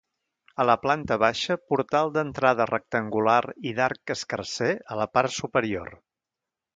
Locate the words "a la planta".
0.61-1.17